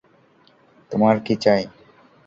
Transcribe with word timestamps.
তোমার 0.91 1.15
কী 1.25 1.33
চাই? 1.43 1.63